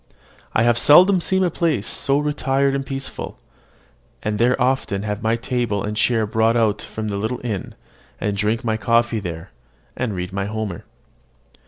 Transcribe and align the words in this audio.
I 0.55 0.63
have 0.63 0.79
seldom 0.79 1.21
seen 1.21 1.43
a 1.43 1.51
place 1.51 1.85
so 1.85 2.17
retired 2.17 2.73
and 2.73 2.83
peaceable; 2.83 3.37
and 4.23 4.39
there 4.39 4.59
often 4.59 5.03
have 5.03 5.21
my 5.21 5.35
table 5.35 5.83
and 5.83 5.95
chair 5.95 6.25
brought 6.25 6.57
out 6.57 6.81
from 6.81 7.09
the 7.09 7.17
little 7.17 7.39
inn, 7.45 7.75
and 8.19 8.35
drink 8.35 8.63
my 8.63 8.77
coffee 8.77 9.19
there, 9.19 9.51
and 9.95 10.15
read 10.15 10.33
my 10.33 10.45
Homer. 10.45 10.85